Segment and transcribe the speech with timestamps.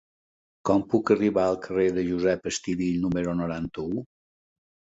[0.69, 4.05] Com puc arribar al carrer de Josep Estivill número noranta-u?